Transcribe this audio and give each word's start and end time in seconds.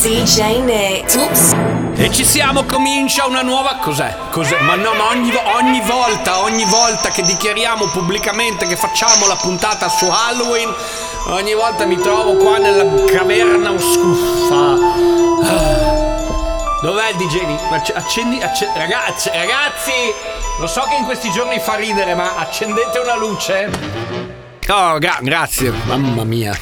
DJ 0.00 0.60
Nick. 0.62 1.14
Oops. 1.16 1.54
E 1.96 2.10
ci 2.12 2.24
siamo, 2.24 2.64
comincia 2.64 3.26
una 3.26 3.42
nuova. 3.42 3.76
Cos'è? 3.80 4.14
Cos'è? 4.30 4.60
Ma 4.60 4.76
no, 4.76 4.94
ma 4.94 5.08
ogni, 5.08 5.32
ogni 5.56 5.80
volta, 5.84 6.38
ogni 6.42 6.64
volta 6.66 7.08
che 7.10 7.22
dichiariamo 7.22 7.86
pubblicamente 7.88 8.66
che 8.66 8.76
facciamo 8.76 9.26
la 9.26 9.34
puntata 9.34 9.88
su 9.88 10.06
Halloween, 10.08 10.72
ogni 11.26 11.54
volta 11.54 11.84
mi 11.84 11.96
trovo 11.96 12.34
qua 12.36 12.58
nella 12.58 12.84
caverna 13.06 13.72
oscura. 13.72 14.76
Ah. 15.42 15.76
Dov'è 16.80 17.08
il 17.10 17.16
DJ? 17.16 17.40
Acc- 17.72 17.96
Accendi, 17.96 18.40
acce- 18.40 18.70
ragazzi, 18.76 19.30
ragazzi, 19.32 19.92
lo 20.60 20.66
so 20.68 20.82
che 20.88 20.94
in 20.94 21.04
questi 21.04 21.28
giorni 21.32 21.58
fa 21.58 21.74
ridere, 21.74 22.14
ma 22.14 22.36
accendete 22.36 22.98
una 23.00 23.16
luce. 23.16 23.68
Oh, 24.68 24.98
gra- 24.98 25.18
grazie, 25.20 25.72
mamma 25.86 26.22
mia. 26.22 26.56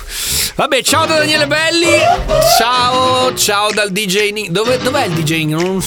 Vabbè, 0.56 0.82
ciao 0.82 1.04
da 1.04 1.18
Daniele 1.18 1.46
Belli. 1.46 1.90
Ciao, 2.58 3.34
ciao 3.34 3.70
dal 3.72 3.90
DJ 3.90 4.30
Nick. 4.30 4.48
Dove, 4.48 4.78
dov'è 4.78 5.04
il 5.04 5.12
DJ 5.12 5.44
non 5.44 5.82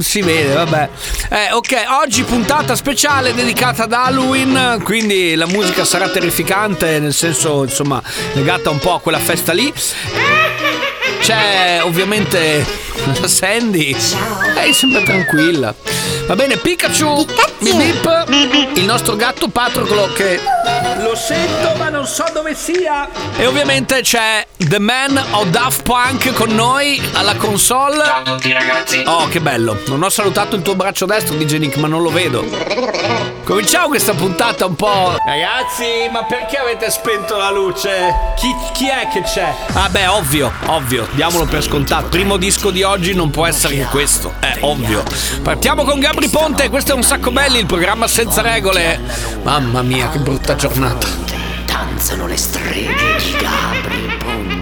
si 0.00 0.20
vede, 0.22 0.54
vabbè. 0.54 0.88
Eh, 1.28 1.52
ok, 1.52 1.86
oggi 2.00 2.22
puntata 2.22 2.76
speciale 2.76 3.34
dedicata 3.34 3.82
ad 3.82 3.92
Halloween. 3.92 4.80
Quindi 4.84 5.34
la 5.34 5.46
musica 5.46 5.84
sarà 5.84 6.08
terrificante, 6.08 7.00
nel 7.00 7.12
senso, 7.12 7.64
insomma, 7.64 8.00
legata 8.34 8.70
un 8.70 8.78
po' 8.78 8.94
a 8.94 9.00
quella 9.00 9.18
festa 9.18 9.52
lì. 9.52 9.72
C'è 11.22 11.78
ovviamente 11.84 12.66
la 13.20 13.28
Sandy. 13.28 13.94
Ciao. 13.96 14.60
Ehi, 14.60 14.72
sempre 14.72 15.04
tranquilla. 15.04 15.72
Va 16.26 16.34
bene, 16.34 16.56
Pikachu. 16.56 17.24
Bip 17.60 18.24
bip. 18.26 18.76
Il 18.76 18.84
nostro 18.84 19.14
gatto 19.14 19.46
Patroclo 19.46 20.12
che 20.14 20.40
lo 20.98 21.14
sento 21.14 21.74
ma 21.78 21.88
non 21.90 22.06
so 22.06 22.24
dove 22.32 22.54
sia. 22.56 23.08
E 23.36 23.46
ovviamente 23.46 24.00
c'è 24.00 24.44
The 24.56 24.80
Man 24.80 25.16
of 25.30 25.46
Daft 25.46 25.82
Punk 25.82 26.32
con 26.32 26.54
noi 26.54 27.00
alla 27.12 27.36
console. 27.36 28.04
Ciao 28.04 28.18
a 28.18 28.22
tutti 28.22 28.52
ragazzi. 28.52 29.02
Oh, 29.06 29.28
che 29.28 29.40
bello. 29.40 29.80
Non 29.86 30.02
ho 30.02 30.08
salutato 30.08 30.56
il 30.56 30.62
tuo 30.62 30.74
braccio 30.74 31.06
destro, 31.06 31.36
DJ 31.36 31.58
Nick, 31.58 31.76
ma 31.76 31.86
non 31.86 32.02
lo 32.02 32.10
vedo. 32.10 32.44
Cominciamo 33.44 33.88
questa 33.88 34.12
puntata 34.14 34.66
un 34.66 34.74
po'. 34.74 35.16
Ragazzi, 35.24 36.08
ma 36.10 36.24
perché 36.24 36.56
avete 36.56 36.90
spento 36.90 37.36
la 37.36 37.50
luce? 37.50 38.14
Chi, 38.36 38.54
chi 38.72 38.88
è 38.88 39.08
che 39.12 39.22
c'è? 39.22 39.52
Ah, 39.72 39.88
beh, 39.88 40.06
ovvio, 40.06 40.52
ovvio. 40.66 41.08
Diamolo 41.14 41.44
per 41.44 41.62
scontato. 41.62 42.08
Primo 42.08 42.38
disco 42.38 42.70
di 42.70 42.82
oggi 42.82 43.12
non 43.14 43.30
può 43.30 43.46
essere 43.46 43.74
che 43.76 43.84
questo. 43.84 44.34
È 44.38 44.58
ovvio. 44.60 45.02
Partiamo 45.42 45.84
con 45.84 46.00
Gabri 46.00 46.28
Ponte. 46.28 46.70
Questo 46.70 46.92
è 46.92 46.94
un 46.94 47.02
sacco 47.02 47.30
belli, 47.30 47.58
il 47.58 47.66
programma 47.66 48.06
senza 48.06 48.40
regole. 48.40 48.98
Mamma 49.42 49.82
mia, 49.82 50.08
che 50.08 50.18
brutta 50.18 50.56
giornata. 50.56 51.06
Danzano 51.66 52.26
le 52.26 52.36
streghe 52.36 53.16
di 53.18 53.36
Gabri 53.38 54.16
Ponte. 54.18 54.61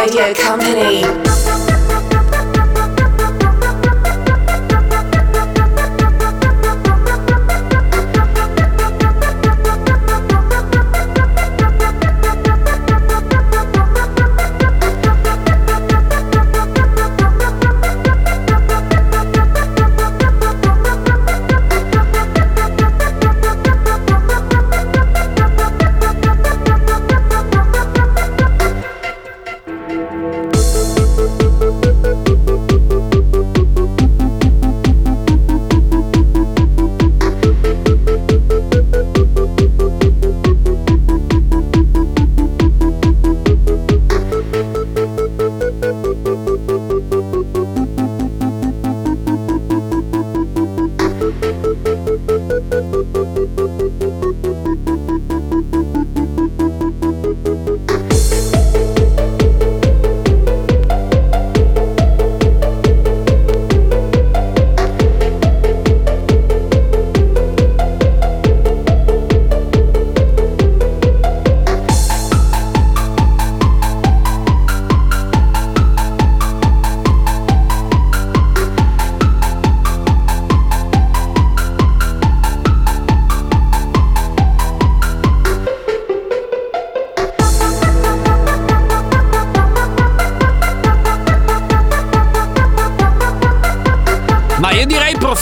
Radio 0.00 0.32
Company. 0.32 1.29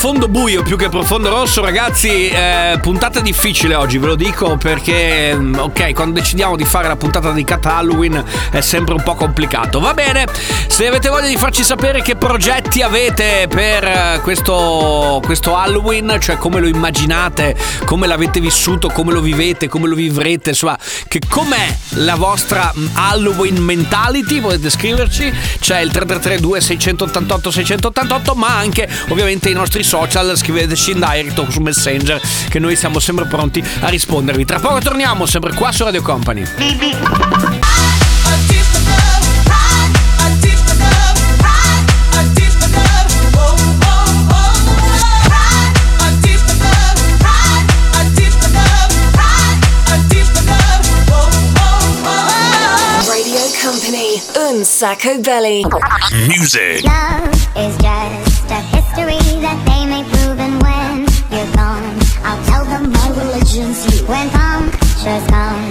Profondo 0.09 0.29
buio 0.29 0.63
più 0.63 0.79
che 0.79 0.89
profondo 0.89 1.29
rosso, 1.29 1.63
ragazzi. 1.63 2.29
Eh, 2.29 2.79
puntata 2.81 3.21
difficile 3.21 3.75
oggi, 3.75 3.99
ve 3.99 4.07
lo 4.07 4.15
dico 4.15 4.57
perché, 4.57 5.35
mm, 5.37 5.57
ok, 5.57 5.93
quando 5.93 6.19
decidiamo 6.19 6.57
di 6.57 6.65
fare 6.65 6.89
la 6.89 6.97
puntata 6.97 7.29
dedicata 7.29 7.75
a 7.75 7.77
Halloween 7.77 8.25
è 8.51 8.63
sempre 8.63 8.95
un 8.95 9.03
po' 9.03 9.15
complicato. 9.15 9.81
Va 9.81 9.93
bene, 9.93 10.25
se 10.67 10.87
avete 10.87 11.11
voglia 11.11 11.29
di 11.29 11.37
farci 11.37 11.63
sapere 11.63 12.01
che 12.01 12.17
progetti 12.17 12.81
avete 12.81 13.49
per 13.51 13.85
eh, 13.85 14.21
questo, 14.23 15.21
questo 15.23 15.55
Halloween, 15.55 16.17
cioè 16.21 16.39
come 16.39 16.61
lo 16.61 16.69
immaginate, 16.69 17.55
come 17.85 18.07
l'avete 18.07 18.41
vissuto, 18.41 18.89
come 18.89 19.13
lo 19.13 19.21
vivete, 19.21 19.69
come 19.69 19.89
lo 19.89 19.95
vivrete, 19.95 20.51
insomma, 20.51 20.79
che 21.07 21.21
com'è 21.29 21.77
la 21.97 22.15
vostra 22.15 22.73
mm, 22.75 22.87
Halloween 22.95 23.57
mentality, 23.59 24.41
potete 24.41 24.71
scriverci. 24.71 25.31
C'è 25.61 25.81
il 25.81 25.91
3332 25.91 26.61
688 26.63 27.51
688, 27.51 28.35
ma 28.35 28.57
anche 28.57 28.89
ovviamente 29.09 29.51
i 29.51 29.53
nostri 29.53 29.83
social, 29.83 29.97
scriveteci 30.37 30.93
in 30.93 31.01
direct 31.01 31.39
o 31.39 31.51
su 31.51 31.61
Messenger, 31.61 32.21
che 32.49 32.59
noi 32.59 32.77
siamo 32.77 32.99
sempre 32.99 33.27
pronti 33.27 33.63
a 33.81 33.89
rispondervi. 33.89 34.45
Tra 34.45 34.59
poco 34.59 34.79
torniamo, 34.81 35.27
sempre 35.27 35.53
qua 35.55 35.73
su 35.73 35.85
Radio 35.85 36.03
Company. 36.03 36.45
Radio 53.07 53.51
Company, 53.63 54.23
Unsacco 54.51 55.19
Belly. 55.19 55.63
Music. 56.29 56.83
Love 56.83 57.37
is 57.57 57.77
just 57.77 58.28
When 64.09 64.31
punctures 64.31 65.27
come 65.27 65.68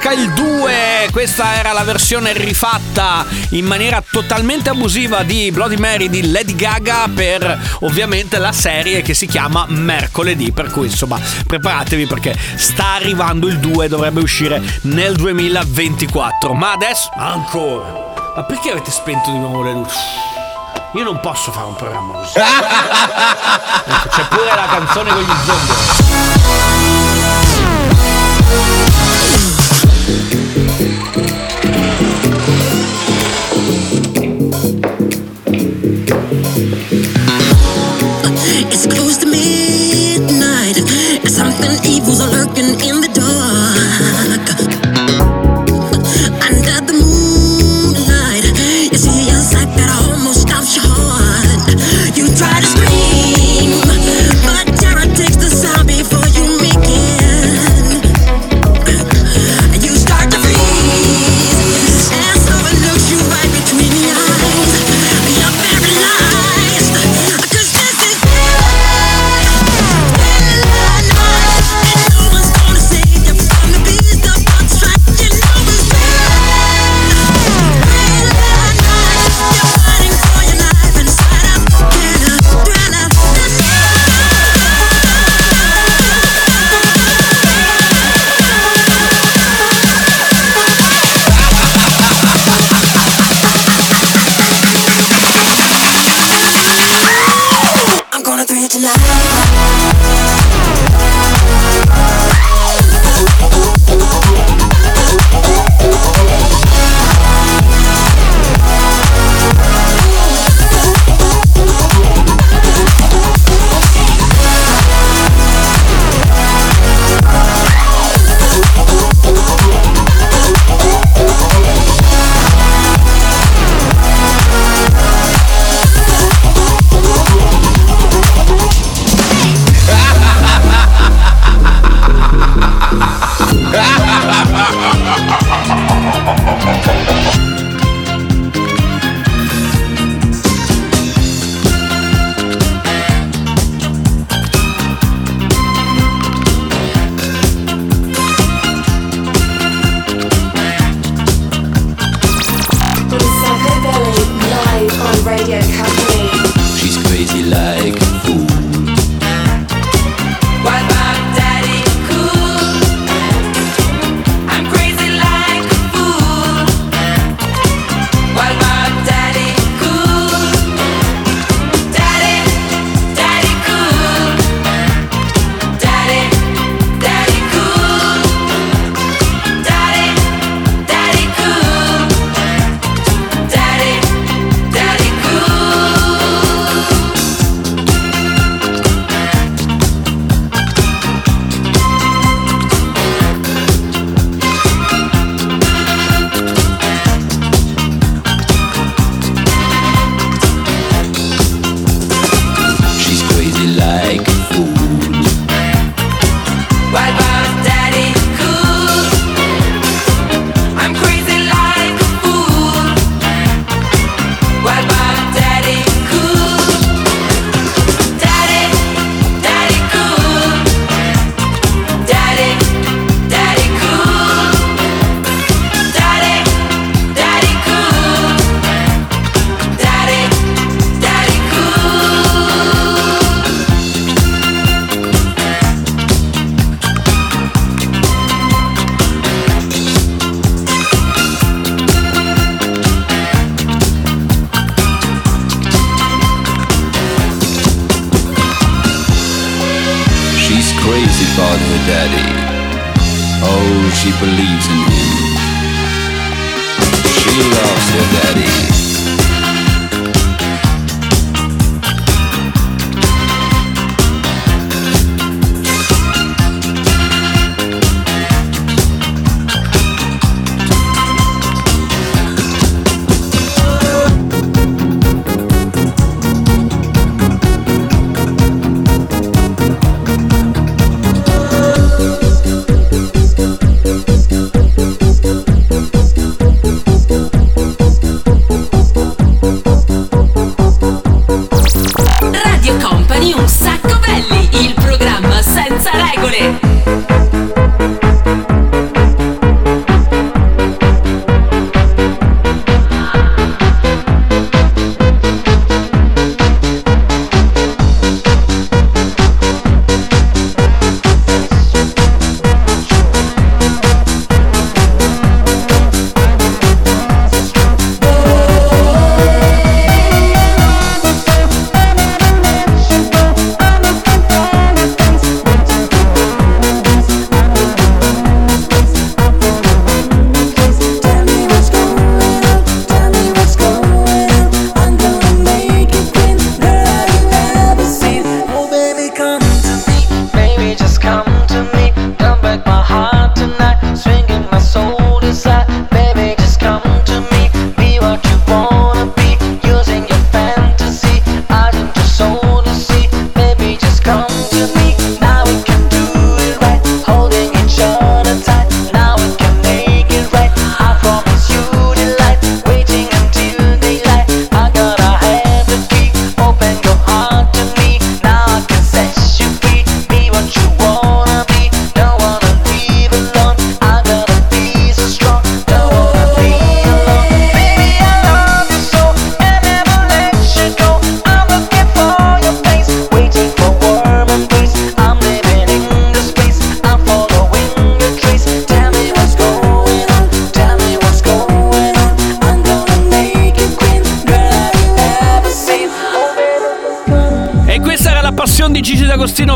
Il 0.00 0.32
2, 0.32 1.08
questa 1.12 1.56
era 1.56 1.72
la 1.72 1.82
versione 1.82 2.32
rifatta 2.32 3.26
in 3.50 3.66
maniera 3.66 4.02
totalmente 4.02 4.70
abusiva 4.70 5.22
di 5.22 5.50
Bloody 5.50 5.76
Mary 5.76 6.08
di 6.08 6.30
Lady 6.30 6.54
Gaga 6.54 7.08
per 7.14 7.76
ovviamente 7.80 8.38
la 8.38 8.52
serie 8.52 9.02
che 9.02 9.12
si 9.12 9.26
chiama 9.26 9.66
Mercoledì, 9.68 10.50
per 10.50 10.70
cui 10.70 10.86
insomma 10.86 11.20
preparatevi 11.46 12.06
perché 12.06 12.34
sta 12.56 12.94
arrivando 12.94 13.48
il 13.48 13.58
2, 13.58 13.88
dovrebbe 13.88 14.20
uscire 14.20 14.62
nel 14.82 15.14
2024. 15.14 16.54
Ma 16.54 16.72
adesso 16.72 17.10
ancora. 17.14 18.32
Ma 18.34 18.44
perché 18.44 18.70
avete 18.70 18.90
spento 18.90 19.30
di 19.30 19.38
nuovo 19.38 19.62
le 19.62 19.72
luci? 19.72 19.96
Io 20.92 21.04
non 21.04 21.20
posso 21.20 21.52
fare 21.52 21.66
un 21.66 21.76
programma 21.76 22.14
così. 22.14 22.38
Ecco, 23.90 24.08
c'è 24.08 24.24
pure 24.28 24.54
la 24.54 24.66
canzone 24.68 25.10
con 25.10 25.22
gli 25.22 25.32
zombie. 25.44 26.97
in 42.58 43.00
the 43.00 43.07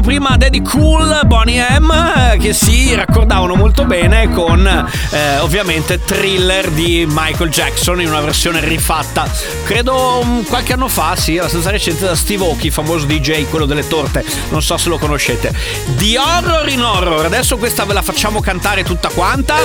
prima 0.02 0.36
Daddy 0.36 0.62
Cool, 0.62 1.20
Bonnie 1.26 1.64
M 1.78 1.90
eh, 1.90 2.36
che 2.38 2.52
si 2.52 2.94
raccordavano 2.94 3.54
molto 3.54 3.84
bene 3.84 4.30
con 4.30 4.66
eh, 4.66 5.38
ovviamente 5.38 6.04
Thriller 6.04 6.68
di 6.70 7.06
Michael 7.08 7.50
Jackson 7.50 8.00
in 8.00 8.08
una 8.08 8.20
versione 8.20 8.60
rifatta 8.60 9.30
credo 9.64 10.20
um, 10.22 10.44
qualche 10.44 10.74
anno 10.74 10.88
fa, 10.88 11.16
sì, 11.16 11.38
abbastanza 11.38 11.70
recente 11.70 12.04
da 12.04 12.14
Steve 12.14 12.44
Aoki, 12.44 12.70
famoso 12.70 13.06
DJ, 13.06 13.48
quello 13.48 13.64
delle 13.64 13.86
torte, 13.86 14.24
non 14.50 14.62
so 14.62 14.76
se 14.76 14.88
lo 14.88 14.98
conoscete. 14.98 15.52
Di 15.96 16.16
horror 16.16 16.68
in 16.68 16.82
horror, 16.82 17.24
adesso 17.24 17.56
questa 17.56 17.84
ve 17.84 17.94
la 17.94 18.02
facciamo 18.02 18.40
cantare 18.40 18.84
tutta 18.84 19.08
quanta. 19.08 19.56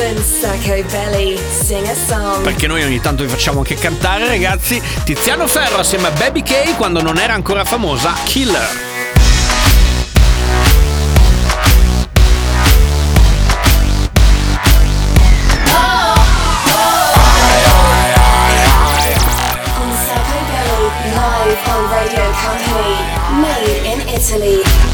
Belly. 0.83 1.37
Perché 2.43 2.67
noi 2.67 2.83
ogni 2.83 3.01
tanto 3.01 3.23
vi 3.23 3.29
facciamo 3.29 3.59
anche 3.59 3.75
cantare, 3.75 4.27
ragazzi. 4.27 4.81
Tiziano 5.03 5.47
Ferro 5.47 5.79
assieme 5.79 6.07
a 6.07 6.11
Baby 6.11 6.43
K 6.43 6.75
quando 6.75 7.01
non 7.01 7.17
era 7.17 7.33
ancora 7.33 7.65
famosa, 7.65 8.13
Killer. 8.23 8.86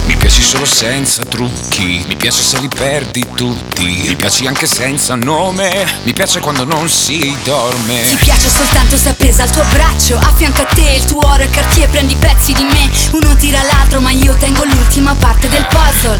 Mi 0.06 0.16
piaci 0.16 0.44
solo 0.44 0.64
senza 0.64 1.24
trucchi, 1.26 2.06
mi 2.08 2.16
piace 2.16 2.44
se 2.44 2.60
li 2.60 2.68
perdi 2.68 3.26
tutti, 3.34 4.04
mi 4.08 4.16
piaci 4.16 4.46
anche 4.46 4.68
senza 4.68 5.16
nome, 5.16 5.88
mi 6.04 6.14
piace 6.14 6.40
quando 6.40 6.66
non 6.66 6.88
si 6.88 7.36
dorme. 7.44 8.04
Ti 8.10 8.16
piace 8.18 8.48
soltanto 8.48 8.96
se 8.96 9.10
appesa 9.10 9.42
al 9.42 9.50
tuo 9.50 9.64
braccio 9.72 10.20
A 10.20 10.32
fianco 10.36 10.62
a 10.62 10.66
te 10.66 10.98
il 10.98 11.06
tuo 11.06 11.26
oro 11.26 11.42
e 11.42 11.50
cartier 11.50 11.90
Prendi 11.90 12.16
pezzi 12.16 12.54
di 12.54 12.64
me 12.64 12.90
Uno 13.14 13.36
tira 13.36 13.64
l'altro 13.64 14.02
ma 14.02 14.12
io 14.12 14.36
tengo 14.36 14.66
l'ultima 14.66 15.16
parte 15.16 15.50
del 15.50 15.66
puzzle. 15.66 16.18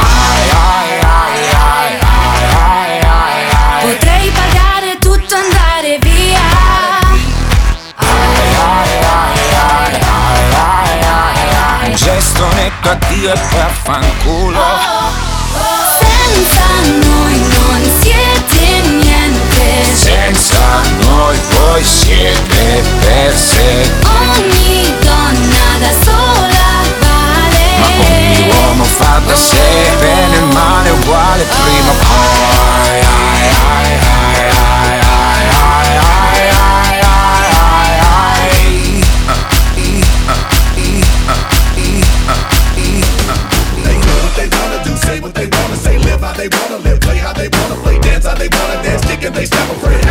Potrei 3.82 4.32
pagare 4.32 4.98
tutto 5.00 5.36
andare 5.36 5.63
tocca 12.82 12.92
a 12.92 12.96
Dio 13.10 13.32
e 13.32 13.38
poi 13.38 13.60
affanculo 13.60 14.60
Senza 16.00 16.66
noi 17.08 17.40
non 17.40 18.02
siete 18.02 18.88
niente. 18.90 19.96
Senza 19.96 20.82
noi 21.02 21.40
voi 21.50 21.84
siete 21.84 22.84
perse. 23.00 23.92
Ogni 24.04 24.94
donna 25.00 25.78
da 25.80 25.92
sola 26.04 26.82
vale. 27.00 27.66
Ma 27.80 27.88
ogni 27.88 28.52
uomo 28.56 28.84
fa 28.84 29.22
da 29.26 29.36
sé 29.36 29.92
Bene 30.00 30.38
e 30.38 30.42
male 30.54 30.90
uguale 30.90 31.44
prima 31.44 31.92
poi 31.92 32.74
ai 32.90 33.00
ai 33.00 33.50
ai 33.68 34.00
ai 34.02 35.00
ai 35.00 35.48
ai 35.50 35.98
ai 35.98 36.33
and 49.26 49.36
they 49.36 49.46
step 49.46 49.70
a 49.70 49.76
friend. 49.80 50.04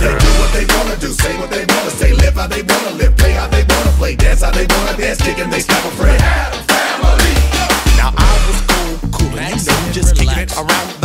They 0.00 0.12
do 0.18 0.30
what 0.40 0.52
they 0.52 0.66
wanna 0.76 0.96
do, 0.96 1.08
say 1.08 1.38
what 1.38 1.48
they 1.50 1.64
wanna 1.64 1.90
say, 1.90 2.12
live 2.12 2.34
how 2.34 2.46
they 2.46 2.62
wanna 2.62 2.90
live, 2.96 3.16
play 3.16 3.32
how 3.32 3.46
they 3.46 3.64
wanna 3.64 3.90
play, 3.96 4.14
dance 4.16 4.42
how 4.42 4.50
they 4.50 4.66
wanna 4.66 4.96
dance, 4.96 5.20
kick 5.22 5.38
and 5.38 5.50
they 5.52 5.60
step 5.60 5.82
a 5.84 5.90
friend. 5.92 6.20
Family. 6.68 7.34
Now 7.96 8.12
I 8.16 8.32
was 8.46 8.60
cool, 8.68 9.10
cool, 9.12 9.38
and 9.38 9.56
you 9.56 9.66
know, 9.66 9.92
just 9.92 10.16
kicking 10.16 10.38
it 10.38 10.52
around 10.56 10.99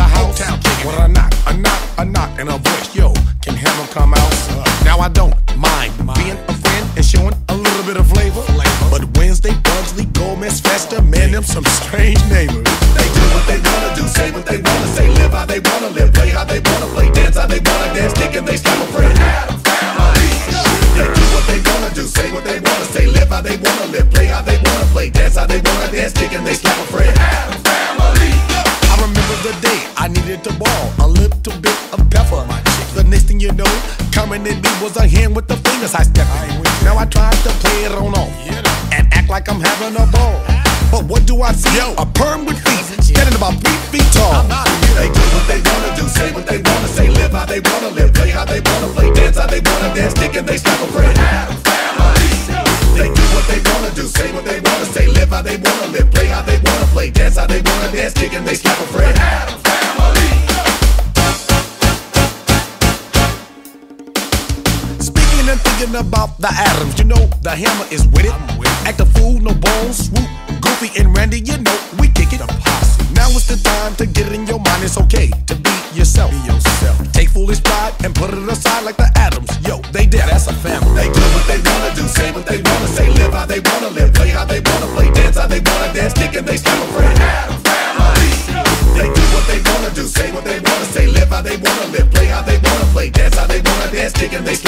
I 41.46 41.52
see? 41.52 41.78
A 41.78 42.04
perm 42.18 42.44
with 42.44 42.58
feet, 42.58 43.04
standing 43.04 43.36
about 43.38 43.54
three 43.62 43.78
feet 43.94 44.08
tall. 44.10 44.42
They 44.98 45.06
do 45.06 45.22
what 45.30 45.46
they 45.46 45.62
wanna 45.62 45.94
do, 45.94 46.08
say 46.08 46.32
what 46.34 46.44
they 46.44 46.58
wanna 46.58 46.88
say, 46.88 47.08
live 47.08 47.30
how 47.30 47.46
they 47.46 47.60
wanna 47.60 47.90
live, 47.94 48.12
play 48.12 48.30
how 48.30 48.44
they 48.44 48.58
wanna 48.58 48.88
play, 48.88 49.14
dance 49.14 49.38
how 49.38 49.46
they 49.46 49.60
wanna 49.60 49.94
dance, 49.94 50.14
kick 50.14 50.34
and 50.34 50.48
they 50.48 50.58
stop 50.58 50.80
a 50.82 50.86
friend. 50.90 51.16
They 52.98 53.14
do 53.14 53.24
what 53.30 53.46
they 53.46 53.62
wanna 53.62 53.94
do, 53.94 54.08
say 54.08 54.32
what 54.32 54.44
they 54.44 54.58
wanna 54.58 54.86
say, 54.86 55.06
live 55.06 55.30
how 55.30 55.42
they 55.42 55.56
wanna 55.56 55.86
live, 55.92 56.10
play 56.10 56.26
how 56.26 56.42
they 56.42 56.58
wanna 56.58 56.86
play, 56.90 57.10
dance 57.10 57.36
how 57.38 57.46
they 57.46 57.62
wanna 57.62 57.92
dance, 57.92 58.14
kick 58.14 58.32
and 58.34 58.44
they 58.44 58.56
slap 58.56 58.80
a 58.80 58.86
friend. 58.90 59.55
taking 94.16 94.44
they 94.44 94.65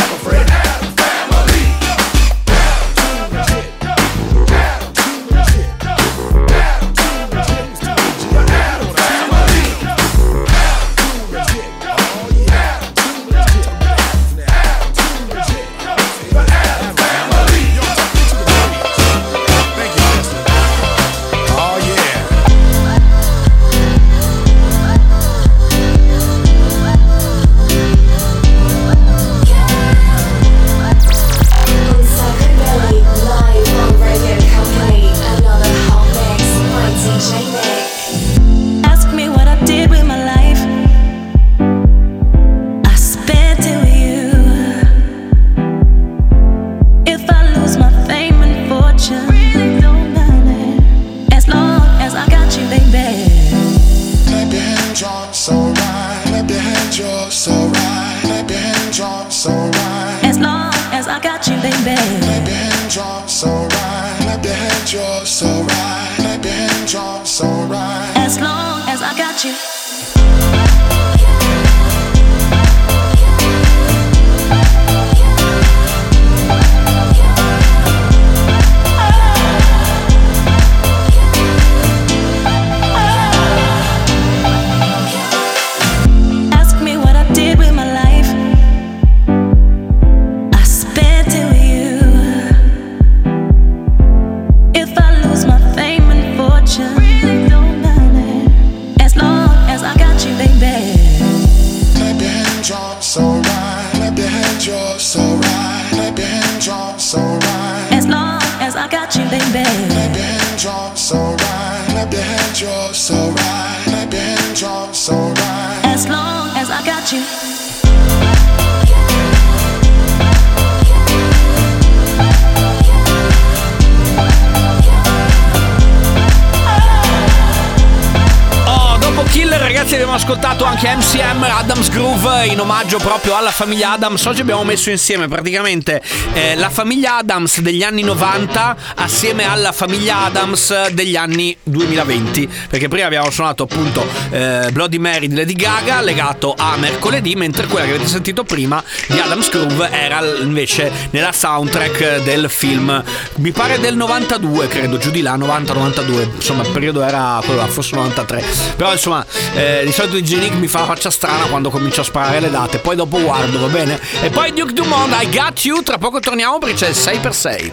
omaggio 132.89 133.07
proprio 133.07 133.37
alla 133.37 133.51
famiglia 133.51 133.93
Adams. 133.93 134.25
Oggi 134.25 134.41
abbiamo 134.41 134.65
messo 134.65 134.89
insieme 134.89 135.29
praticamente 135.29 136.01
eh, 136.33 136.55
la 136.55 136.71
famiglia 136.71 137.19
Adams 137.19 137.61
degli 137.61 137.83
anni 137.83 138.03
90 138.03 138.77
assieme 138.95 139.45
alla 139.45 139.73
famiglia 139.73 140.21
Adams 140.25 140.89
degli 140.89 141.15
anni 141.15 141.55
2020. 141.65 142.49
Perché 142.71 142.89
prima 142.89 143.05
abbiamo 143.07 143.31
suonato 143.31 143.65
appunto 143.65 144.07
eh, 144.31 144.71
Bloody 144.73 144.97
Mary 144.97 145.29
di 145.29 145.35
Lady 145.35 145.53
Gaga 145.53 146.01
legato 146.01 146.55
a 146.57 146.77
mercoledì, 146.79 147.35
mentre 147.35 147.67
quella 147.67 147.85
che 147.85 147.93
avete 147.93 148.09
sentito 148.09 148.45
prima 148.45 148.83
di 149.07 149.19
Adams 149.19 149.51
Groove 149.51 149.91
era 149.91 150.21
invece 150.41 150.91
nella 151.11 151.33
soundtrack 151.33 152.23
del 152.23 152.49
film, 152.49 153.05
mi 153.37 153.53
pare 153.53 153.79
del 153.81 153.97
92, 153.97 154.67
credo, 154.69 154.97
giù 154.97 155.11
di 155.11 155.21
là, 155.21 155.37
90-92. 155.37 156.37
Insomma, 156.37 156.63
il 156.63 156.71
periodo 156.71 157.03
era 157.03 157.39
quello 157.45 157.67
forse 157.67 157.97
93. 157.97 158.43
Però 158.77 158.93
insomma, 158.93 159.25
eh, 159.55 159.83
di 159.85 159.93
solito 159.93 160.19
DJ 160.19 160.39
Nick 160.39 160.55
mi 160.55 160.69
fa 160.69 160.81
la 160.81 160.87
faccia 160.87 161.11
strana 161.11 161.45
quando 161.45 161.69
comincio 161.69 162.01
a 162.01 162.05
sparare 162.05 162.41
le 162.41 162.49
date. 162.49 162.78
Poi 162.83 162.97
dopo 162.97 163.21
guardo, 163.21 163.59
va 163.59 163.67
bene? 163.69 164.01
E 164.23 164.31
poi 164.31 164.53
Duke 164.53 164.73
Dumont, 164.73 165.13
I 165.21 165.29
got 165.31 165.65
you. 165.65 165.83
Tra 165.83 165.99
poco 165.99 166.21
torniamo 166.21 166.59
perché 166.59 166.75
c'è 166.75 166.89
il 166.89 166.97
6x6. 166.97 167.71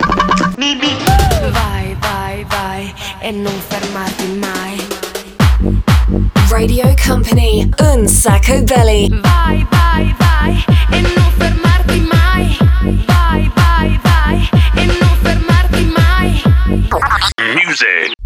Vai, 1.51 1.95
vai, 1.99 2.45
vai 2.47 2.93
e 3.19 3.31
non 3.31 3.53
fermarti 3.67 4.27
mai. 4.39 4.87
Radio 6.49 6.93
Company, 7.05 7.69
un 7.79 8.07
sacco 8.07 8.61
belly. 8.63 9.09
Vai, 9.21 9.65
vai, 9.69 10.15
vai 10.17 10.65
e 10.91 11.01
non 11.01 11.31
fermarti 11.37 11.99
mai. 12.01 12.57
Vai, 13.05 13.51
vai, 13.55 13.99
vai 14.03 14.49
e 14.75 14.85
non 14.85 15.17
fermarti 15.21 15.93
mai. 15.95 16.41
Music. 17.63 18.24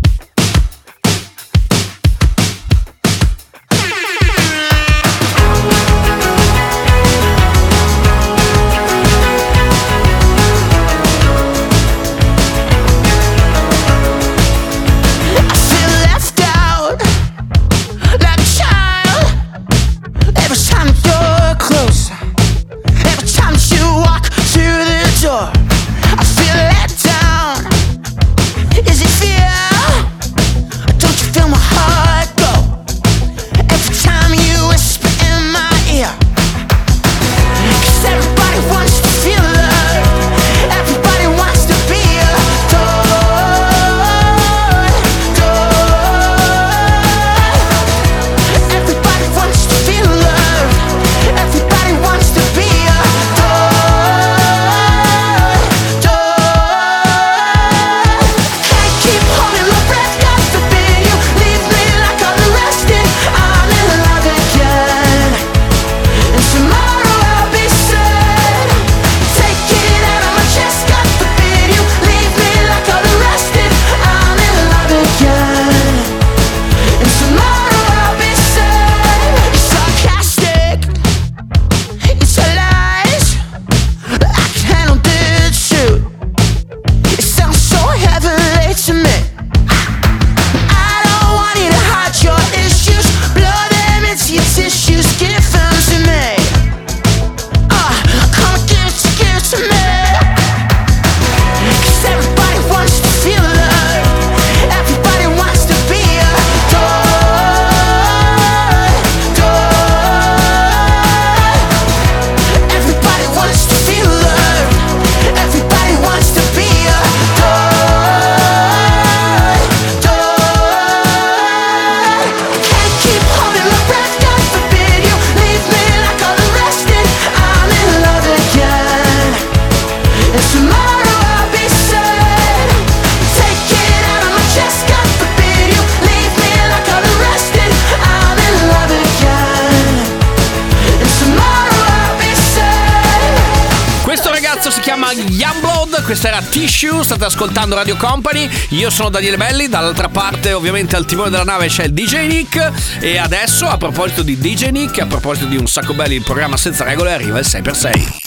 State 147.15 147.25
ascoltando 147.25 147.73
Radio 147.73 147.95
Company, 147.97 148.47
io 148.69 148.91
sono 148.91 149.09
Daniele 149.09 149.35
Belli, 149.35 149.67
dall'altra 149.67 150.09
parte 150.09 150.53
ovviamente 150.53 150.95
al 150.95 151.07
timone 151.07 151.31
della 151.31 151.43
nave 151.43 151.65
c'è 151.65 151.85
il 151.85 151.91
DJ 151.91 152.27
Nick. 152.27 152.71
E 152.99 153.17
adesso 153.17 153.67
a 153.67 153.77
proposito 153.77 154.21
di 154.21 154.37
DJ 154.37 154.67
Nick, 154.69 154.99
a 154.99 155.07
proposito 155.07 155.47
di 155.47 155.57
un 155.57 155.65
sacco 155.65 155.95
belli, 155.95 156.13
il 156.13 156.23
programma 156.23 156.55
senza 156.55 156.83
regole 156.83 157.11
arriva 157.11 157.39
il 157.39 157.47
6x6. 157.47 158.17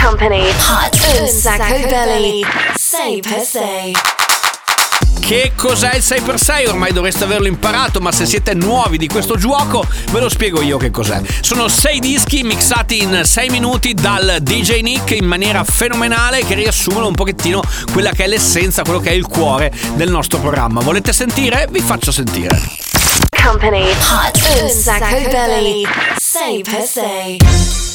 Company. 0.00 0.48
Hot. 0.48 1.20
Un 1.20 1.28
Sacco 1.28 1.86
Belly 1.86 2.42
6 2.74 3.20
per 3.20 3.40
6 3.40 4.13
Che 5.26 5.52
cos'è 5.56 5.94
il 5.94 6.02
6x6? 6.02 6.68
Ormai 6.68 6.92
dovreste 6.92 7.24
averlo 7.24 7.46
imparato, 7.46 7.98
ma 7.98 8.12
se 8.12 8.26
siete 8.26 8.52
nuovi 8.52 8.98
di 8.98 9.08
questo 9.08 9.38
gioco, 9.38 9.82
ve 10.10 10.20
lo 10.20 10.28
spiego 10.28 10.60
io 10.60 10.76
che 10.76 10.90
cos'è. 10.90 11.22
Sono 11.40 11.66
6 11.66 11.98
dischi 11.98 12.42
mixati 12.42 13.00
in 13.00 13.22
6 13.24 13.48
minuti 13.48 13.94
dal 13.94 14.36
DJ 14.42 14.80
Nick 14.82 15.12
in 15.12 15.24
maniera 15.24 15.64
fenomenale 15.64 16.44
che 16.44 16.54
riassumono 16.54 17.06
un 17.06 17.14
pochettino 17.14 17.62
quella 17.90 18.10
che 18.10 18.24
è 18.24 18.26
l'essenza, 18.26 18.82
quello 18.82 19.00
che 19.00 19.08
è 19.08 19.14
il 19.14 19.26
cuore 19.26 19.72
del 19.94 20.10
nostro 20.10 20.38
programma. 20.40 20.82
Volete 20.82 21.14
sentire? 21.14 21.68
Vi 21.70 21.80
faccio 21.80 22.12
sentire. 22.12 22.60
Company 23.30 23.80
Hot 23.80 24.60
Un 24.60 24.68
Sacco 24.68 25.28
Belly 25.30 25.86
6 26.18 27.93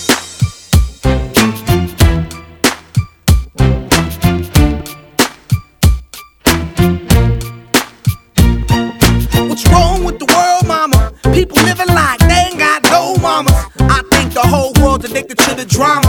People 11.39 11.63
living 11.63 11.87
like 11.87 12.19
they 12.27 12.47
ain't 12.51 12.59
got 12.59 12.83
no 12.91 13.15
mamas. 13.21 13.53
I 13.79 14.03
think 14.11 14.33
the 14.33 14.41
whole 14.41 14.73
world's 14.81 15.05
addicted 15.05 15.37
to 15.37 15.55
the 15.55 15.63
drama, 15.63 16.08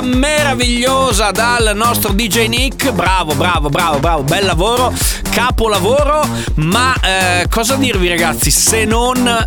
Meravigliosa 0.00 1.30
dal 1.30 1.72
nostro 1.74 2.12
DJ 2.12 2.46
Nick. 2.46 2.90
Bravo, 2.92 3.34
bravo, 3.34 3.68
bravo, 3.68 3.98
bravo, 3.98 4.22
bel 4.22 4.44
lavoro, 4.44 4.92
capolavoro. 5.30 6.26
Ma 6.56 6.94
eh, 7.02 7.46
cosa 7.50 7.74
dirvi 7.76 8.08
ragazzi 8.08 8.50
se 8.50 8.84
non 8.84 9.46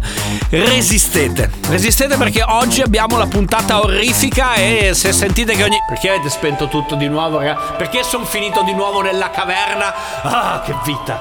resistete? 0.49 1.51
Resistete 1.67 2.17
perché 2.17 2.43
oggi 2.43 2.81
abbiamo 2.81 3.17
la 3.17 3.27
puntata 3.27 3.79
orrifica 3.79 4.55
e 4.55 4.91
se 4.93 5.11
sentite 5.11 5.55
che 5.55 5.63
ogni... 5.63 5.77
Perché 5.87 6.09
avete 6.09 6.29
spento 6.29 6.67
tutto 6.67 6.95
di 6.95 7.07
nuovo 7.07 7.37
ragazzi? 7.39 7.73
Perché 7.77 8.03
sono 8.03 8.25
finito 8.25 8.63
di 8.63 8.73
nuovo 8.73 9.01
nella 9.01 9.29
caverna? 9.29 9.93
Ah, 10.21 10.61
che 10.65 10.75
vita! 10.83 11.17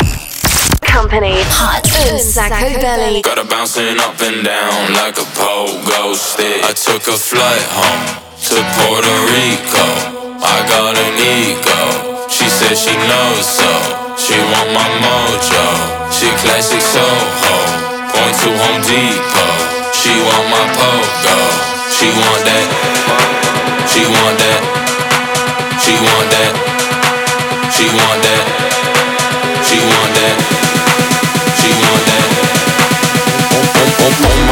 Company 0.92 1.40
Hot 1.40 2.10
Un 2.10 2.18
Sacco 2.18 2.78
Belly. 2.78 3.20
Got 3.22 3.38
her 3.38 3.46
bouncing 3.46 3.98
up 3.98 4.20
and 4.20 4.42
down 4.44 4.92
like 4.92 5.18
a 5.18 5.24
pogo 5.34 6.14
stick. 6.14 6.62
I 6.64 6.72
took 6.74 7.06
a 7.08 7.16
flight 7.16 7.62
home 7.72 8.30
to 8.42 8.58
Puerto 8.74 9.16
Rico. 9.30 9.86
I 10.42 10.66
got 10.66 10.98
an 10.98 11.14
ego. 11.14 12.26
She 12.26 12.48
said 12.50 12.74
she 12.74 12.90
knows 13.06 13.46
so. 13.46 13.70
She 14.18 14.34
want 14.34 14.70
my 14.74 14.88
mojo. 14.98 15.66
She 16.10 16.26
classic 16.42 16.82
Soho. 16.82 17.54
Point 18.10 18.34
to 18.42 18.50
Home 18.50 18.82
Depot. 18.82 19.54
She 19.94 20.10
want 20.26 20.46
my 20.50 20.64
pogo. 20.74 21.38
She 21.94 22.10
want 22.10 22.42
that. 22.42 22.66
She 23.86 24.02
want 24.10 24.36
that. 24.42 24.62
She 25.78 25.94
want 26.02 26.26
that. 26.34 26.52
She 27.70 27.86
want 27.94 28.22
that. 28.26 28.44
She 29.62 29.78
want 29.78 30.14
that. 30.18 30.42
She 30.52 30.61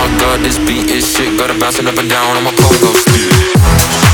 my 0.01 0.19
god, 0.19 0.41
this 0.41 0.59
beat 0.59 0.91
is 0.91 1.05
shit. 1.05 1.39
Got 1.39 1.51
her 1.51 1.59
bouncing 1.59 1.87
up 1.87 1.99
and 1.99 2.09
down 2.09 2.37
on 2.37 2.45
my 2.45 2.53
pogo 2.53 2.95
stick. 2.95 4.10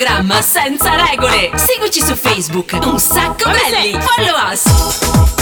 Programma 0.00 0.40
senza 0.40 0.96
regole. 0.96 1.50
Seguici 1.56 2.00
su 2.00 2.16
Facebook, 2.16 2.72
Un 2.82 2.98
Sacco 2.98 3.50
Belli. 3.50 3.92
Follow 4.00 4.50
us. 4.50 5.39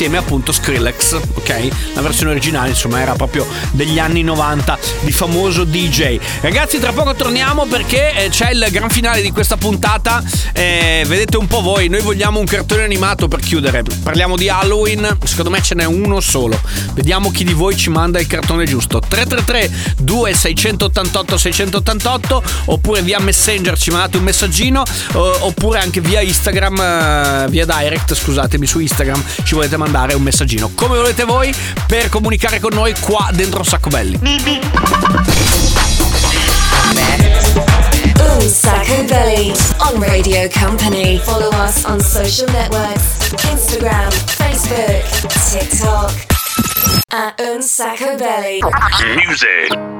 Balvin 0.00 0.16
assieme 0.16 0.16
appunto 0.16 0.50
Skrillex, 0.50 1.12
ok? 1.12 1.49
La 1.94 2.00
versione 2.00 2.30
originale 2.30 2.68
insomma 2.68 3.00
era 3.00 3.14
proprio 3.14 3.44
degli 3.72 3.98
anni 3.98 4.22
90 4.22 4.78
di 5.00 5.10
famoso 5.10 5.64
DJ. 5.64 6.18
Ragazzi 6.40 6.78
tra 6.78 6.92
poco 6.92 7.14
torniamo 7.14 7.66
perché 7.66 8.12
eh, 8.14 8.28
c'è 8.28 8.52
il 8.52 8.68
gran 8.70 8.88
finale 8.88 9.20
di 9.20 9.32
questa 9.32 9.56
puntata, 9.56 10.22
eh, 10.52 11.04
vedete 11.08 11.36
un 11.36 11.48
po' 11.48 11.60
voi, 11.60 11.88
noi 11.88 12.02
vogliamo 12.02 12.38
un 12.38 12.44
cartone 12.44 12.84
animato 12.84 13.26
per 13.26 13.40
chiudere, 13.40 13.82
parliamo 13.82 14.36
di 14.36 14.48
Halloween, 14.48 15.18
secondo 15.24 15.50
me 15.50 15.60
ce 15.60 15.74
n'è 15.74 15.84
uno 15.84 16.20
solo, 16.20 16.56
vediamo 16.94 17.32
chi 17.32 17.42
di 17.42 17.52
voi 17.52 17.76
ci 17.76 17.90
manda 17.90 18.20
il 18.20 18.28
cartone 18.28 18.64
giusto, 18.64 19.00
333 19.00 19.96
2688 19.98 21.36
688 21.36 22.42
oppure 22.66 23.02
via 23.02 23.18
Messenger 23.18 23.76
ci 23.76 23.90
mandate 23.90 24.18
un 24.18 24.22
messaggino 24.22 24.84
oppure 25.14 25.80
anche 25.80 26.00
via 26.00 26.20
Instagram, 26.20 26.80
eh, 26.80 27.46
via 27.48 27.64
direct 27.64 28.14
scusatemi 28.14 28.66
su 28.66 28.78
Instagram 28.78 29.20
ci 29.42 29.54
volete 29.54 29.76
mandare 29.76 30.14
un 30.14 30.22
messaggino, 30.22 30.70
come 30.74 30.96
volete 30.96 31.24
voi 31.24 31.39
per 31.86 32.08
comunicare 32.10 32.60
con 32.60 32.74
noi 32.74 32.94
qua 33.00 33.30
dentro 33.32 33.62
Sacco 33.62 33.88
Belli. 33.88 34.18
Un 38.18 38.48
Sacco 38.48 39.02
Belly 39.04 39.52
on 39.78 40.02
Radio 40.02 40.48
Company. 40.50 41.18
Follow 41.18 41.50
us 41.64 41.84
on 41.84 41.98
social 42.00 42.50
networks 42.52 43.32
Instagram, 43.44 44.10
Facebook, 44.10 45.02
TikTok. 45.50 46.12
At 47.12 47.40
Un 47.40 47.62
Sacco 47.62 48.16
Belly. 48.16 48.60
Music. 49.16 49.99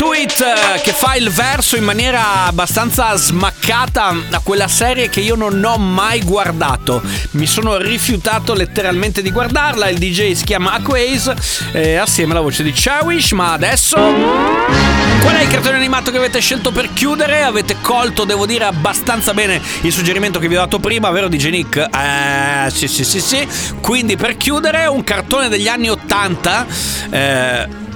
It 0.00 0.40
eh, 0.40 0.80
che 0.80 0.92
fa 0.92 1.14
il 1.14 1.28
verso 1.30 1.76
in 1.76 1.82
maniera 1.82 2.44
abbastanza 2.44 3.16
smaccata 3.16 4.14
a 4.30 4.40
quella 4.42 4.68
serie 4.68 5.08
che 5.08 5.20
io 5.20 5.34
non 5.34 5.62
ho 5.64 5.76
mai 5.76 6.22
guardato. 6.22 7.02
Mi 7.32 7.46
sono 7.46 7.76
rifiutato 7.78 8.54
letteralmente 8.54 9.22
di 9.22 9.30
guardarla. 9.30 9.88
Il 9.88 9.98
DJ 9.98 10.32
si 10.32 10.44
chiama 10.44 10.72
Aquaze 10.72 11.34
eh, 11.72 11.96
assieme 11.96 12.32
alla 12.32 12.40
voce 12.40 12.62
di 12.62 12.72
Chawish. 12.74 13.32
Ma 13.32 13.52
adesso 13.52 13.96
qual 13.96 15.34
è 15.34 15.42
il 15.42 15.48
cartone 15.48 15.76
animato 15.76 16.10
che 16.10 16.18
avete 16.18 16.40
scelto 16.40 16.70
per 16.70 16.92
chiudere? 16.92 17.42
Avete 17.42 17.76
colto, 17.80 18.24
devo 18.24 18.46
dire, 18.46 18.64
abbastanza 18.64 19.34
bene 19.34 19.60
il 19.82 19.92
suggerimento 19.92 20.38
che 20.38 20.48
vi 20.48 20.56
ho 20.56 20.60
dato 20.60 20.78
prima, 20.78 21.10
vero 21.10 21.28
DJ 21.28 21.48
Nick? 21.50 21.76
Eh, 21.76 22.70
sì, 22.70 22.86
sì, 22.86 23.04
sì, 23.04 23.20
sì. 23.20 23.48
Quindi 23.80 24.16
per 24.16 24.36
chiudere, 24.36 24.86
un 24.86 25.02
cartone 25.02 25.48
degli 25.48 25.66
anni 25.68 25.90
80. 25.90 26.66
Eh, 27.10 27.86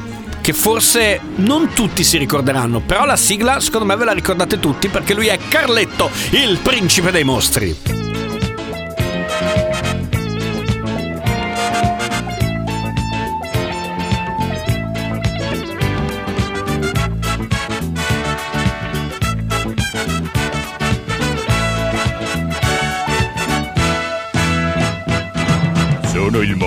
che 0.42 0.52
forse 0.52 1.20
non 1.36 1.72
tutti 1.72 2.04
si 2.04 2.18
ricorderanno, 2.18 2.80
però 2.80 3.06
la 3.06 3.16
sigla 3.16 3.60
secondo 3.60 3.86
me 3.86 3.96
ve 3.96 4.04
la 4.04 4.12
ricordate 4.12 4.58
tutti 4.60 4.88
perché 4.88 5.14
lui 5.14 5.28
è 5.28 5.38
Carletto, 5.48 6.10
il 6.32 6.58
principe 6.62 7.10
dei 7.10 7.24
mostri. 7.24 8.11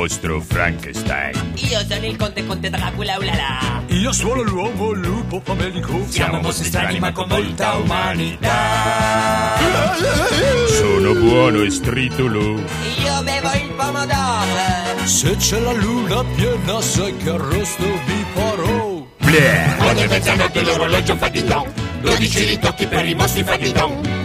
Mostro 0.06 0.40
Frankenstein. 0.40 1.54
Io 1.56 1.80
sono 1.90 2.06
il 2.06 2.16
conte 2.16 2.46
conte 2.46 2.70
Dracula 2.70 3.18
ulala. 3.18 3.82
Io 3.88 4.12
sono 4.12 4.44
l'uomo 4.44 4.92
lupo 4.92 5.42
famelico. 5.44 6.06
Siamo 6.08 6.42
mostri 6.42 6.66
strani 6.66 7.00
ma 7.00 7.12
con 7.12 7.28
molta 7.28 7.74
umanità. 7.74 9.58
Sono 10.68 11.12
buono 11.16 11.64
e 11.64 11.72
stritolo. 11.72 12.40
Io 12.40 13.24
bevo 13.24 13.50
il 13.54 13.72
pomodoro. 13.76 15.06
Se 15.06 15.36
c'è 15.38 15.60
la 15.60 15.74
luna 15.74 16.24
piena 16.36 16.82
sai 16.82 17.18
che 17.18 17.30
arrosto 17.30 17.84
vi 18.06 18.26
farò 18.36 19.08
Bleh. 19.18 19.76
Quando 19.78 20.02
è 20.02 20.08
mezzanotte 20.08 20.62
l'orologio 20.62 21.16
fa 21.16 21.30
di 21.30 21.44
don. 21.44 21.74
12 22.02 22.46
ritocchi 22.46 22.86
per 22.86 23.08
i 23.08 23.16
mostri 23.16 23.44
fa 23.44 23.56
di 23.56 23.72
don. 23.72 24.25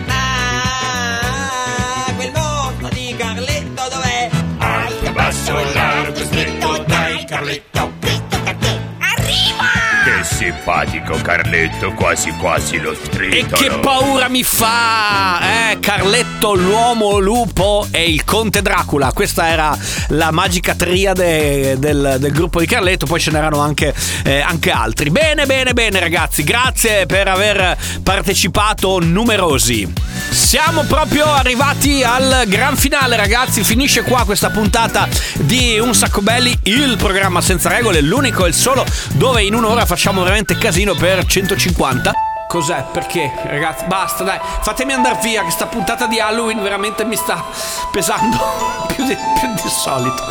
Stretto, 7.45 7.93
dai 8.01 8.22
Carletto. 8.45 8.78
Arriva! 8.99 9.64
Che 10.05 10.24
simpatico 10.24 11.14
Carletto, 11.22 11.93
quasi 11.93 12.30
quasi 12.32 12.78
lo 12.78 12.93
E 12.93 12.97
stritolo. 12.97 13.57
che 13.57 13.78
paura 13.80 14.28
mi 14.28 14.43
fa! 14.43 15.70
Eh, 15.70 15.78
Carletto, 15.80 16.30
l'uomo 16.49 17.18
lupo 17.18 17.86
e 17.91 18.11
il 18.11 18.24
conte 18.24 18.62
Dracula. 18.62 19.12
Questa 19.12 19.49
era 19.49 19.76
la 20.09 20.30
magica 20.30 20.74
triade 20.74 21.78
del, 21.78 22.16
del 22.18 22.32
gruppo 22.32 22.61
di 22.61 22.66
Carletto. 22.66 23.07
Poi 23.07 23.20
ce 23.20 23.30
n'erano 23.30 23.61
anche, 23.61 23.95
eh, 24.24 24.41
anche 24.41 24.70
altri. 24.70 25.11
Bene, 25.11 25.47
bene, 25.47 25.74
bene, 25.74 26.01
ragazzi. 26.01 26.43
Grazie 26.43 27.07
per 27.07 27.28
aver 27.28 27.76
partecipato 28.03 28.99
numerosi. 29.01 29.93
Siamo 30.30 30.82
proprio 30.84 31.26
arrivati 31.26 32.03
al 32.03 32.45
gran 32.47 32.76
finale, 32.76 33.16
ragazzi. 33.16 33.62
Finisce 33.62 34.03
qua 34.03 34.24
questa 34.24 34.51
puntata 34.51 35.09
di 35.34 35.78
Un 35.78 35.95
Sacco 35.95 36.22
Belli, 36.22 36.59
il 36.64 36.97
programma 36.97 37.41
senza 37.41 37.68
regole, 37.68 38.01
l'unico 38.01 38.47
e 38.47 38.49
il 38.49 38.55
solo 38.55 38.84
dove 39.12 39.43
in 39.43 39.55
un'ora 39.55 39.84
facciamo 39.84 40.22
veramente 40.22 40.57
casino 40.57 40.95
per 40.95 41.24
150. 41.24 42.30
Cos'è? 42.51 42.82
Perché? 42.90 43.32
Ragazzi, 43.44 43.84
basta, 43.84 44.24
dai, 44.24 44.40
fatemi 44.62 44.92
andare 44.92 45.20
via, 45.22 45.44
che 45.44 45.53
sta 45.53 45.66
puntata 45.66 46.07
di 46.07 46.18
Halloween 46.18 46.61
veramente 46.61 47.05
mi 47.05 47.14
sta 47.14 47.44
pesando 47.92 48.36
più, 48.92 49.05
di, 49.05 49.16
più 49.38 49.55
del 49.55 49.70
solito. 49.70 50.24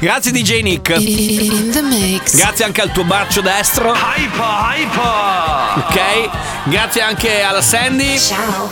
Grazie 0.00 0.32
DJ 0.32 0.62
Nick. 0.62 2.36
Grazie 2.36 2.64
anche 2.64 2.80
al 2.80 2.90
tuo 2.90 3.04
braccio 3.04 3.40
destro. 3.40 3.92
Hypa, 3.92 4.74
hypa. 4.74 5.74
Ok. 5.76 6.30
Grazie 6.64 7.02
anche 7.02 7.40
alla 7.40 7.62
Sandy. 7.62 8.18
Ciao. 8.18 8.68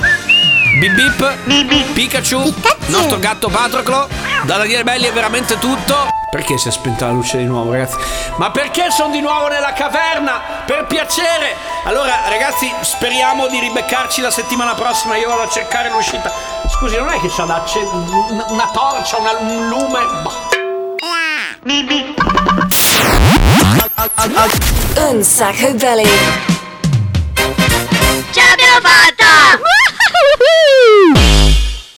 Bip 0.80 0.92
bip. 0.92 1.92
Pikachu. 1.92 2.52
Nostro 2.86 3.20
gatto 3.20 3.48
Patroclo. 3.48 4.08
Da 4.42 4.56
Daniele 4.56 4.82
Belli 4.82 5.06
è 5.06 5.12
veramente 5.12 5.56
tutto. 5.60 6.19
Perché 6.30 6.58
si 6.58 6.68
è 6.68 6.70
spenta 6.70 7.06
la 7.06 7.12
luce 7.12 7.38
di 7.38 7.44
nuovo, 7.44 7.72
ragazzi? 7.72 7.96
Ma 8.36 8.52
perché 8.52 8.90
sono 8.92 9.10
di 9.10 9.20
nuovo 9.20 9.48
nella 9.48 9.72
caverna? 9.72 10.40
Per 10.64 10.86
piacere! 10.86 11.56
Allora, 11.84 12.20
ragazzi, 12.28 12.72
speriamo 12.82 13.48
di 13.48 13.58
ribeccarci 13.58 14.20
la 14.20 14.30
settimana 14.30 14.74
prossima. 14.74 15.16
Io 15.16 15.28
vado 15.28 15.42
a 15.42 15.48
cercare 15.48 15.90
l'uscita. 15.90 16.30
Scusi, 16.68 16.96
non 16.96 17.08
è 17.08 17.18
che 17.18 17.28
c'ha 17.28 17.44
da 17.44 17.56
acce- 17.56 17.80
una, 17.80 18.44
una 18.48 18.70
torcia, 18.72 19.16
una- 19.18 19.36
un 19.40 19.68
lume. 19.68 19.98
Boh. 20.22 20.48
Un 25.10 25.22
sacco 25.24 25.74
belli. 25.74 26.08
Ce 28.30 28.40
l'abbiamo 28.40 28.80
fatta! 28.82 29.58